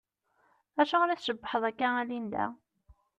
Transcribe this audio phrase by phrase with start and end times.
[0.81, 2.45] Acuɣeṛ i tcebbḥeḍ akka a Linda?